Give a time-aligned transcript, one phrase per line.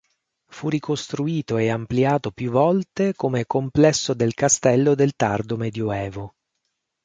[0.49, 6.33] Fu ricostruito e ampliato più volte come complesso del castello del tardo Medioevo.